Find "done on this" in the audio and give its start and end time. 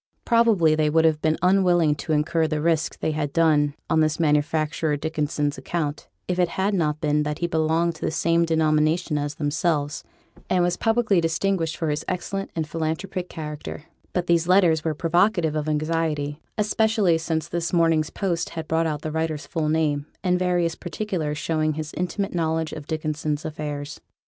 3.31-4.19